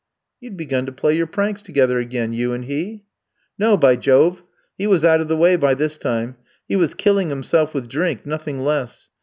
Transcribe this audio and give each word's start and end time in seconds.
'""You'd 0.41 0.57
begun 0.57 0.87
to 0.87 0.91
play 0.91 1.15
your 1.15 1.27
pranks 1.27 1.61
together 1.61 1.99
again, 1.99 2.33
you 2.33 2.53
and 2.53 2.65
he?" 2.65 3.05
"No, 3.59 3.77
by 3.77 3.95
Jove! 3.97 4.41
He 4.75 4.87
was 4.87 5.05
out 5.05 5.21
of 5.21 5.27
the 5.27 5.37
way 5.37 5.55
by 5.57 5.75
this 5.75 5.99
time; 5.99 6.37
he 6.67 6.75
was 6.75 6.95
killing 6.95 7.29
himself 7.29 7.75
with 7.75 7.87
drink, 7.87 8.25
nothing 8.25 8.63
less. 8.63 9.09